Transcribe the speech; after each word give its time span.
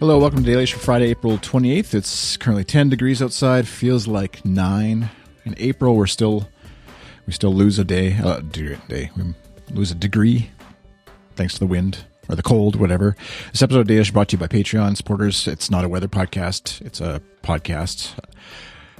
Hello, 0.00 0.18
welcome 0.18 0.40
to 0.40 0.44
Daily 0.44 0.66
for 0.66 0.80
Friday, 0.80 1.06
April 1.10 1.38
28th. 1.38 1.94
It's 1.94 2.36
currently 2.36 2.64
10 2.64 2.88
degrees 2.88 3.22
outside, 3.22 3.68
feels 3.68 4.06
like 4.08 4.44
9. 4.44 5.08
In 5.44 5.54
April, 5.56 5.94
we're 5.94 6.08
still 6.08 6.48
we 7.26 7.32
still 7.32 7.54
lose 7.54 7.78
a 7.78 7.84
day, 7.84 8.18
uh, 8.22 8.40
day. 8.40 9.10
We 9.16 9.34
lose 9.70 9.92
a 9.92 9.94
degree 9.94 10.50
thanks 11.36 11.54
to 11.54 11.60
the 11.60 11.66
wind 11.66 12.04
or 12.28 12.34
the 12.34 12.42
cold, 12.42 12.76
whatever. 12.76 13.16
This 13.52 13.62
episode 13.62 13.80
of 13.80 13.86
Daily 13.86 14.10
brought 14.10 14.28
to 14.30 14.36
you 14.36 14.40
by 14.40 14.48
Patreon 14.48 14.96
supporters. 14.96 15.46
It's 15.46 15.70
not 15.70 15.84
a 15.84 15.88
weather 15.88 16.08
podcast, 16.08 16.84
it's 16.84 17.00
a 17.00 17.22
podcast. 17.42 18.18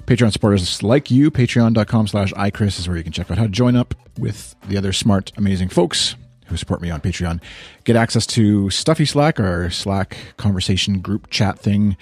Patreon 0.06 0.32
supporters 0.32 0.82
like 0.82 1.10
you, 1.10 1.30
patreon.com 1.30 2.06
slash 2.06 2.32
iChris 2.34 2.78
is 2.78 2.88
where 2.88 2.96
you 2.96 3.02
can 3.02 3.12
check 3.12 3.30
out 3.30 3.38
how 3.38 3.44
to 3.44 3.50
join 3.50 3.74
up 3.74 3.94
with 4.18 4.54
the 4.68 4.78
other 4.78 4.92
smart, 4.92 5.32
amazing 5.36 5.70
folks 5.70 6.14
who 6.54 6.58
support 6.58 6.80
me 6.80 6.88
on 6.88 7.00
Patreon. 7.00 7.42
Get 7.82 7.96
access 7.96 8.26
to 8.28 8.70
Stuffy 8.70 9.04
Slack, 9.04 9.40
our 9.40 9.70
Slack 9.70 10.16
conversation 10.36 11.00
group 11.00 11.28
chat 11.30 11.58
thing, 11.58 11.96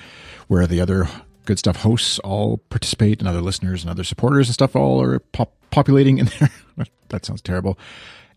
where 0.49 0.67
the 0.67 0.79
other 0.81 1.09
good 1.47 1.59
stuff 1.59 1.77
hosts 1.77 2.19
all 2.19 2.59
participate 2.69 3.19
and 3.21 3.29
other 3.29 3.41
listeners 3.41 3.83
and 3.83 3.91
other 3.91 4.05
supporters 4.05 4.49
and 4.49 4.55
stuff 4.55 4.77
all 4.77 5.01
are 5.01 5.19
pop- 5.19 5.55
populating 5.71 6.19
in 6.19 6.27
there. 6.39 6.51
that 7.09 7.25
sounds 7.25 7.41
terrible. 7.41 7.79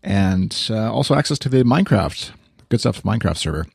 And 0.02 0.56
uh, 0.70 0.90
also 0.90 1.14
access 1.14 1.38
to 1.40 1.48
the 1.48 1.62
Minecraft, 1.64 2.30
good 2.70 2.80
stuff 2.80 3.02
Minecraft 3.02 3.36
server, 3.36 3.66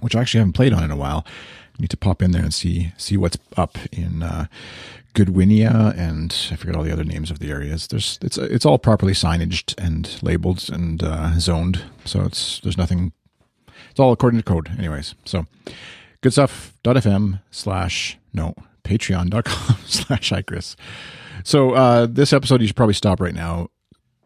which 0.00 0.16
I 0.16 0.20
actually 0.20 0.38
haven't 0.40 0.54
played 0.54 0.72
on 0.72 0.82
in 0.82 0.90
a 0.90 0.96
while. 0.96 1.24
need 1.78 1.90
to 1.90 1.96
pop 1.96 2.22
in 2.22 2.32
there 2.32 2.42
and 2.42 2.52
see 2.52 2.92
see 2.96 3.16
what's 3.16 3.38
up 3.56 3.78
in 3.92 4.22
uh, 4.22 4.46
Goodwinia 5.14 5.96
and 5.96 6.34
I 6.50 6.56
forget 6.56 6.76
all 6.76 6.82
the 6.82 6.92
other 6.92 7.04
names 7.04 7.30
of 7.30 7.38
the 7.38 7.50
areas. 7.50 7.86
There's 7.86 8.18
it's 8.22 8.38
it's 8.38 8.66
all 8.66 8.78
properly 8.78 9.12
signaged 9.12 9.74
and 9.78 10.22
labeled 10.22 10.68
and 10.72 11.02
uh, 11.02 11.38
zoned, 11.38 11.82
so 12.04 12.22
it's 12.22 12.60
there's 12.60 12.78
nothing. 12.78 13.12
It's 13.90 14.00
all 14.00 14.12
according 14.12 14.38
to 14.38 14.44
code, 14.44 14.70
anyways. 14.78 15.14
So 15.24 15.46
good 16.20 16.32
stuff. 16.32 16.74
.fm 16.84 17.40
slash 17.50 18.18
no 18.32 18.54
patreon.com 18.84 19.76
slash 19.86 20.30
iChris. 20.30 20.76
So 21.44 21.72
uh, 21.72 22.06
this 22.06 22.32
episode, 22.32 22.60
you 22.60 22.66
should 22.66 22.76
probably 22.76 22.94
stop 22.94 23.20
right 23.20 23.34
now. 23.34 23.68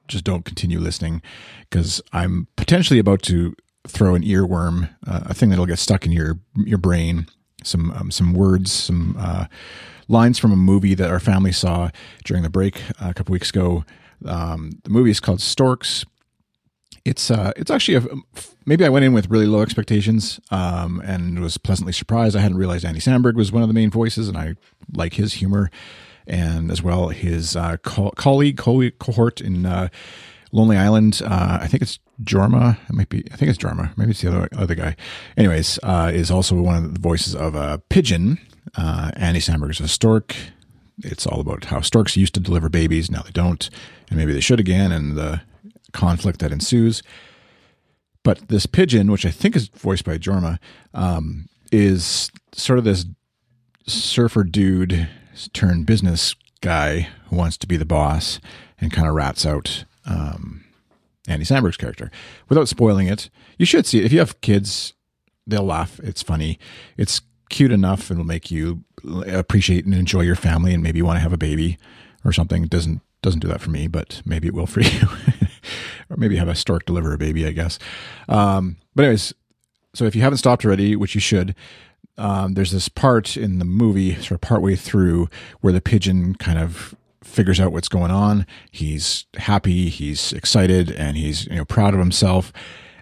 Just 0.08 0.24
don't 0.24 0.44
continue 0.44 0.78
listening 0.78 1.22
because 1.70 2.02
I'm 2.12 2.48
potentially 2.56 2.98
about 2.98 3.22
to 3.22 3.54
throw 3.86 4.14
an 4.14 4.22
earworm, 4.22 4.90
uh, 5.06 5.22
a 5.26 5.34
thing 5.34 5.48
that'll 5.50 5.66
get 5.66 5.78
stuck 5.78 6.04
in 6.04 6.12
your 6.12 6.38
your 6.56 6.78
brain. 6.78 7.26
Some 7.64 7.90
um, 7.92 8.10
some 8.10 8.34
words, 8.34 8.72
some 8.72 9.16
uh, 9.18 9.46
lines 10.08 10.38
from 10.38 10.52
a 10.52 10.56
movie 10.56 10.94
that 10.94 11.10
our 11.10 11.20
family 11.20 11.52
saw 11.52 11.90
during 12.24 12.42
the 12.42 12.50
break 12.50 12.82
uh, 13.00 13.10
a 13.10 13.14
couple 13.14 13.32
weeks 13.32 13.50
ago. 13.50 13.84
Um, 14.24 14.78
the 14.84 14.90
movie 14.90 15.10
is 15.10 15.20
called 15.20 15.40
Storks. 15.40 16.04
It's 17.04 17.30
uh, 17.30 17.52
it's 17.56 17.70
actually 17.70 17.96
a 17.96 18.04
maybe 18.64 18.84
I 18.84 18.88
went 18.88 19.04
in 19.04 19.12
with 19.12 19.28
really 19.28 19.46
low 19.46 19.60
expectations 19.62 20.40
um, 20.50 21.02
and 21.04 21.40
was 21.40 21.58
pleasantly 21.58 21.92
surprised. 21.92 22.36
I 22.36 22.40
hadn't 22.40 22.58
realized 22.58 22.84
Andy 22.84 23.00
Samberg 23.00 23.34
was 23.34 23.50
one 23.50 23.62
of 23.62 23.68
the 23.68 23.74
main 23.74 23.90
voices, 23.90 24.28
and 24.28 24.38
I 24.38 24.54
like 24.92 25.14
his 25.14 25.34
humor 25.34 25.70
and 26.26 26.70
as 26.70 26.82
well 26.82 27.08
his 27.08 27.56
uh, 27.56 27.76
co- 27.78 28.12
colleague, 28.12 28.56
colleague 28.56 28.98
cohort 28.98 29.40
in 29.40 29.66
uh, 29.66 29.88
Lonely 30.52 30.76
Island. 30.76 31.22
Uh, 31.24 31.58
I 31.60 31.66
think 31.66 31.82
it's 31.82 31.98
Jorma. 32.22 32.78
It 32.88 32.94
might 32.94 33.08
be. 33.08 33.24
I 33.32 33.36
think 33.36 33.50
it's 33.50 33.58
Jorma. 33.58 33.96
Maybe 33.96 34.10
it's 34.12 34.20
the 34.20 34.28
other 34.28 34.48
other 34.56 34.74
guy. 34.74 34.96
Anyways, 35.36 35.78
uh, 35.82 36.10
is 36.14 36.30
also 36.30 36.60
one 36.60 36.76
of 36.76 36.94
the 36.94 37.00
voices 37.00 37.34
of 37.34 37.54
a 37.54 37.82
pigeon. 37.88 38.38
Uh, 38.76 39.10
Andy 39.16 39.40
Samberg 39.40 39.70
is 39.70 39.80
a 39.80 39.88
stork. 39.88 40.36
It's 40.98 41.26
all 41.26 41.40
about 41.40 41.66
how 41.66 41.80
storks 41.80 42.16
used 42.16 42.34
to 42.34 42.40
deliver 42.40 42.68
babies. 42.68 43.10
Now 43.10 43.22
they 43.22 43.30
don't, 43.30 43.68
and 44.08 44.18
maybe 44.18 44.32
they 44.32 44.40
should 44.40 44.60
again, 44.60 44.92
and 44.92 45.16
the 45.16 45.40
conflict 45.92 46.38
that 46.40 46.52
ensues. 46.52 47.02
But 48.22 48.48
this 48.48 48.66
pigeon, 48.66 49.10
which 49.10 49.26
I 49.26 49.30
think 49.30 49.56
is 49.56 49.68
voiced 49.68 50.04
by 50.04 50.18
Jorma, 50.18 50.58
um, 50.94 51.48
is 51.72 52.30
sort 52.52 52.78
of 52.78 52.84
this 52.84 53.04
surfer 53.86 54.44
dude 54.44 55.08
turned 55.52 55.86
business 55.86 56.36
guy 56.60 57.08
who 57.28 57.36
wants 57.36 57.56
to 57.56 57.66
be 57.66 57.76
the 57.76 57.84
boss 57.84 58.38
and 58.80 58.92
kind 58.92 59.08
of 59.08 59.14
rats 59.14 59.44
out 59.44 59.84
um, 60.06 60.64
Andy 61.28 61.44
Samberg's 61.44 61.76
character 61.76 62.10
without 62.48 62.68
spoiling 62.68 63.06
it. 63.06 63.30
You 63.58 63.66
should 63.66 63.86
see 63.86 63.98
it. 63.98 64.04
If 64.04 64.12
you 64.12 64.18
have 64.18 64.40
kids, 64.40 64.94
they'll 65.46 65.64
laugh. 65.64 66.00
It's 66.00 66.22
funny. 66.22 66.58
It's 66.96 67.20
cute 67.48 67.72
enough 67.72 68.10
and 68.10 68.18
will 68.18 68.26
make 68.26 68.50
you 68.50 68.84
appreciate 69.26 69.84
and 69.84 69.94
enjoy 69.94 70.22
your 70.22 70.36
family 70.36 70.72
and 70.72 70.82
maybe 70.82 70.98
you 70.98 71.04
want 71.04 71.16
to 71.16 71.22
have 71.22 71.32
a 71.32 71.38
baby 71.38 71.78
or 72.24 72.32
something. 72.32 72.64
It 72.64 72.70
doesn't 72.70 73.00
doesn't 73.22 73.40
do 73.40 73.48
that 73.48 73.60
for 73.60 73.70
me, 73.70 73.86
but 73.86 74.20
maybe 74.24 74.48
it 74.48 74.54
will 74.54 74.66
for 74.66 74.80
you. 74.82 75.06
or 76.10 76.16
maybe 76.16 76.36
have 76.36 76.48
a 76.48 76.54
stork 76.54 76.84
deliver 76.86 77.12
a 77.14 77.18
baby, 77.18 77.46
I 77.46 77.52
guess. 77.52 77.78
Um, 78.28 78.76
but 78.96 79.04
anyways, 79.04 79.32
so 79.94 80.04
if 80.06 80.16
you 80.16 80.22
haven't 80.22 80.38
stopped 80.38 80.64
already, 80.64 80.96
which 80.96 81.14
you 81.14 81.20
should, 81.20 81.54
um, 82.18 82.54
there's 82.54 82.72
this 82.72 82.88
part 82.88 83.36
in 83.36 83.58
the 83.58 83.64
movie, 83.64 84.14
sort 84.16 84.32
of 84.32 84.40
partway 84.40 84.74
through, 84.76 85.28
where 85.60 85.72
the 85.72 85.80
pigeon 85.80 86.34
kind 86.34 86.58
of 86.58 86.94
figures 87.22 87.60
out 87.60 87.72
what's 87.72 87.88
going 87.88 88.10
on. 88.10 88.46
He's 88.70 89.26
happy, 89.36 89.88
he's 89.88 90.32
excited, 90.32 90.90
and 90.92 91.16
he's 91.16 91.46
you 91.46 91.56
know 91.56 91.64
proud 91.64 91.94
of 91.94 92.00
himself. 92.00 92.52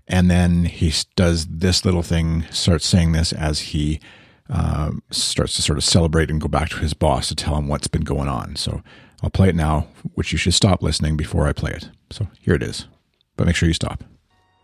And 0.09 0.29
then 0.29 0.65
he 0.65 0.93
does 1.15 1.47
this 1.47 1.85
little 1.85 2.03
thing, 2.03 2.45
starts 2.51 2.87
saying 2.87 3.13
this 3.13 3.33
as 3.33 3.61
he 3.61 4.01
uh, 4.49 4.91
starts 5.11 5.55
to 5.55 5.63
sort 5.63 5.79
of 5.79 5.85
celebrate 5.85 6.31
and 6.31 6.41
go 6.41 6.49
back 6.49 6.69
to 6.71 6.79
his 6.79 6.95
boss 6.95 7.29
to 7.29 7.37
tell 7.37 7.57
him 7.57 7.69
what's 7.69 7.87
been 7.87 8.03
going 8.03 8.29
on. 8.29 8.57
So 8.57 8.83
I'll 9.23 9.31
play 9.31 9.49
it 9.49 9.55
now, 9.55 9.87
which 10.15 10.33
you 10.33 10.39
should 10.39 10.55
stop 10.55 10.83
listening 10.83 11.17
before 11.17 11.47
I 11.47 11.53
play 11.53 11.71
it. 11.71 11.91
So 12.11 12.27
here 12.41 12.55
it 12.55 12.63
is. 12.63 12.89
But 13.37 13.47
make 13.47 13.55
sure 13.55 13.69
you 13.69 13.75
stop. 13.75 14.03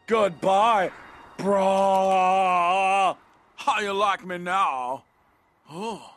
Goodbye, 0.08 0.90
brah. 1.38 3.16
How 3.54 3.80
you 3.80 3.92
like 3.92 4.26
me 4.26 4.38
now? 4.38 5.04
Oh, 5.70 6.10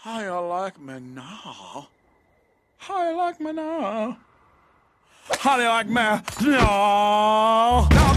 how 0.00 0.20
you 0.20 0.48
like 0.48 0.80
me 0.80 0.98
now? 1.00 1.88
How 2.86 3.10
you 3.10 3.16
like 3.16 3.40
me 3.40 3.50
now? 3.50 4.16
How 5.40 5.58
you 5.58 5.64
like 5.64 5.88
me 5.88 5.94
now? 5.94 7.88
Now 7.90 8.15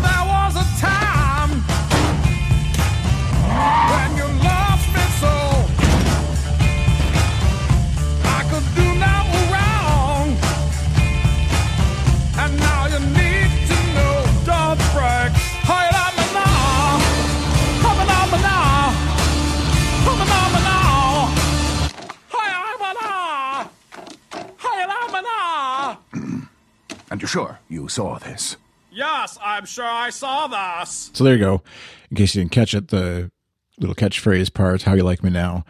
And 27.11 27.21
you're 27.21 27.29
sure 27.29 27.59
you 27.67 27.87
saw 27.87 28.19
this? 28.19 28.57
Yes, 28.91 29.37
I'm 29.41 29.65
sure 29.65 29.85
I 29.85 30.09
saw 30.09 30.47
this. 30.47 31.11
So 31.13 31.23
there 31.23 31.33
you 31.33 31.39
go. 31.39 31.61
In 32.09 32.17
case 32.17 32.35
you 32.35 32.41
didn't 32.41 32.51
catch 32.51 32.73
it, 32.73 32.89
the 32.89 33.31
little 33.79 33.95
catchphrase 33.95 34.53
part, 34.53 34.83
"How 34.83 34.93
you 34.93 35.03
like 35.03 35.23
me 35.23 35.29
now," 35.29 35.63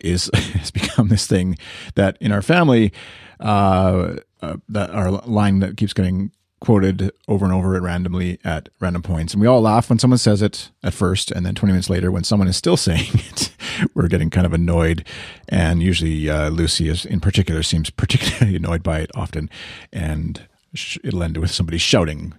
is 0.00 0.30
has 0.34 0.70
become 0.70 1.08
this 1.08 1.26
thing 1.26 1.56
that 1.94 2.16
in 2.20 2.32
our 2.32 2.42
family, 2.42 2.92
uh, 3.40 4.16
uh, 4.42 4.56
that 4.68 4.90
our 4.90 5.10
line 5.10 5.60
that 5.60 5.76
keeps 5.76 5.92
getting 5.92 6.30
quoted 6.60 7.12
over 7.28 7.44
and 7.44 7.52
over 7.52 7.76
at 7.76 7.82
randomly 7.82 8.38
at 8.42 8.70
random 8.80 9.02
points, 9.02 9.34
and 9.34 9.40
we 9.42 9.46
all 9.46 9.60
laugh 9.60 9.90
when 9.90 9.98
someone 9.98 10.16
says 10.16 10.40
it 10.40 10.70
at 10.82 10.94
first, 10.94 11.30
and 11.30 11.44
then 11.44 11.54
20 11.54 11.72
minutes 11.72 11.90
later, 11.90 12.10
when 12.10 12.24
someone 12.24 12.48
is 12.48 12.56
still 12.56 12.76
saying 12.78 13.10
it, 13.12 13.50
we're 13.94 14.08
getting 14.08 14.30
kind 14.30 14.46
of 14.46 14.54
annoyed, 14.54 15.06
and 15.50 15.82
usually 15.82 16.30
uh, 16.30 16.48
Lucy 16.48 16.88
is 16.88 17.04
in 17.04 17.20
particular 17.20 17.62
seems 17.62 17.90
particularly 17.90 18.56
annoyed 18.62 18.82
by 18.82 19.00
it 19.00 19.10
often, 19.14 19.50
and 19.92 20.38
sh- 20.38 20.53
it'll 21.02 21.22
end 21.22 21.36
with 21.36 21.50
somebody 21.50 21.78
shouting 21.78 22.34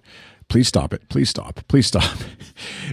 please 0.48 0.68
stop 0.68 0.92
it 0.92 1.08
please 1.08 1.28
stop 1.28 1.60
please 1.68 1.86
stop. 1.86 2.16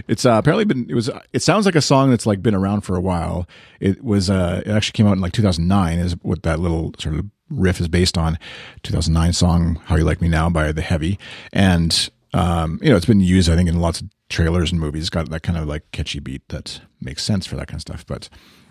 It's 0.08 0.26
uh, 0.26 0.32
apparently 0.32 0.64
been 0.66 0.86
it 0.90 0.94
was 0.94 1.08
it 1.32 1.40
sounds 1.40 1.64
like 1.64 1.74
a 1.74 1.80
song 1.80 2.10
that's 2.10 2.26
like 2.26 2.42
been 2.42 2.54
around 2.54 2.82
for 2.82 2.96
a 2.96 3.00
while. 3.00 3.48
It 3.80 4.04
was 4.04 4.28
uh 4.28 4.62
it 4.66 4.70
actually 4.70 4.92
came 4.92 5.06
out 5.06 5.14
in 5.14 5.20
like 5.20 5.32
2009 5.32 5.98
is 5.98 6.12
what 6.22 6.42
that 6.42 6.60
little 6.60 6.92
sort 6.98 7.14
of 7.14 7.26
riff 7.48 7.80
is 7.80 7.88
based 7.88 8.18
on. 8.18 8.38
2009 8.82 9.32
song 9.32 9.80
how 9.86 9.96
you 9.96 10.04
like 10.04 10.20
me 10.20 10.28
now 10.28 10.50
by 10.50 10.72
the 10.72 10.82
heavy. 10.82 11.18
And 11.52 12.10
um 12.34 12.78
you 12.82 12.90
know 12.90 12.96
it's 12.96 13.06
been 13.06 13.20
used 13.20 13.48
i 13.48 13.56
think 13.56 13.68
in 13.68 13.80
lots 13.80 14.00
of 14.00 14.08
trailers 14.28 14.70
and 14.70 14.80
movies. 14.80 15.04
It's 15.04 15.10
got 15.10 15.30
that 15.30 15.42
kind 15.42 15.56
of 15.56 15.66
like 15.66 15.90
catchy 15.92 16.18
beat 16.18 16.46
that 16.48 16.80
makes 17.00 17.22
sense 17.22 17.46
for 17.46 17.56
that 17.56 17.68
kind 17.68 17.76
of 17.76 17.82
stuff. 17.82 18.04
But 18.06 18.28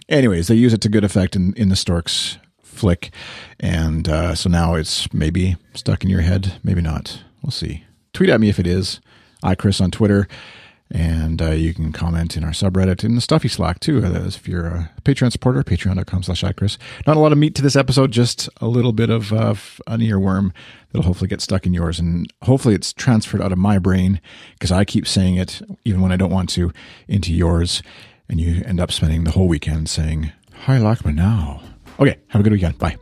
anyways 0.09 0.47
they 0.47 0.55
use 0.55 0.73
it 0.73 0.81
to 0.81 0.89
good 0.89 1.05
effect 1.05 1.35
in 1.35 1.53
in 1.55 1.69
the 1.69 1.75
storks 1.75 2.37
flick 2.73 3.11
and 3.59 4.09
uh 4.09 4.35
so 4.35 4.49
now 4.49 4.75
it's 4.75 5.11
maybe 5.13 5.55
stuck 5.73 6.03
in 6.03 6.09
your 6.09 6.21
head 6.21 6.59
maybe 6.63 6.81
not 6.81 7.23
we'll 7.41 7.51
see 7.51 7.83
tweet 8.13 8.29
at 8.29 8.39
me 8.39 8.49
if 8.49 8.59
it 8.59 8.67
is. 8.67 9.01
I 9.41 9.55
Chris 9.55 9.81
on 9.81 9.91
Twitter, 9.91 10.27
and 10.89 11.41
uh, 11.41 11.51
you 11.51 11.73
can 11.73 11.91
comment 11.91 12.37
in 12.37 12.43
our 12.43 12.51
subreddit 12.51 13.03
in 13.03 13.15
the 13.15 13.21
Stuffy 13.21 13.49
Slack 13.49 13.79
too. 13.79 14.05
Uh, 14.05 14.25
if 14.25 14.47
you're 14.47 14.67
a 14.67 14.91
Patreon 15.03 15.31
supporter, 15.31 15.63
Patreon.com/slash 15.63 16.43
iChris. 16.43 16.77
Not 17.05 17.17
a 17.17 17.19
lot 17.19 17.31
of 17.33 17.37
meat 17.37 17.55
to 17.55 17.61
this 17.61 17.75
episode, 17.75 18.11
just 18.11 18.47
a 18.61 18.67
little 18.67 18.93
bit 18.93 19.09
of 19.09 19.33
uh, 19.33 19.55
an 19.87 19.99
earworm 19.99 20.51
that'll 20.91 21.05
hopefully 21.05 21.27
get 21.27 21.41
stuck 21.41 21.65
in 21.65 21.73
yours, 21.73 21.99
and 21.99 22.31
hopefully 22.43 22.75
it's 22.75 22.93
transferred 22.93 23.41
out 23.41 23.51
of 23.51 23.57
my 23.57 23.79
brain 23.79 24.21
because 24.53 24.71
I 24.71 24.85
keep 24.85 25.07
saying 25.07 25.35
it 25.35 25.61
even 25.83 25.99
when 25.99 26.11
I 26.11 26.17
don't 26.17 26.31
want 26.31 26.49
to 26.51 26.71
into 27.07 27.33
yours. 27.33 27.81
and 28.29 28.39
you 28.39 28.63
end 28.63 28.79
up 28.79 28.91
spending 28.91 29.25
the 29.25 29.31
whole 29.31 29.49
weekend 29.49 29.89
saying, 29.89 30.31
Hi, 30.65 30.77
me 30.77 31.11
now." 31.11 31.72
Okay, 31.99 32.17
have 32.29 32.41
a 32.41 32.43
good 32.43 32.53
weekend. 32.53 32.77
Bye. 32.77 32.97